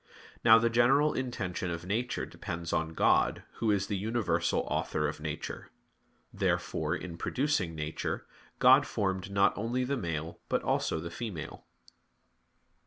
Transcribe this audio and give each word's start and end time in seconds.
Now 0.43 0.57
the 0.57 0.67
general 0.71 1.13
intention 1.13 1.69
of 1.69 1.85
nature 1.85 2.25
depends 2.25 2.73
on 2.73 2.95
God, 2.95 3.43
Who 3.57 3.69
is 3.69 3.85
the 3.85 3.95
universal 3.95 4.61
Author 4.61 5.07
of 5.07 5.19
nature. 5.19 5.69
Therefore, 6.33 6.95
in 6.95 7.17
producing 7.19 7.75
nature, 7.75 8.25
God 8.57 8.87
formed 8.87 9.29
not 9.29 9.55
only 9.55 9.83
the 9.83 9.97
male 9.97 10.39
but 10.49 10.63
also 10.63 10.99
the 10.99 11.11
female. 11.11 11.65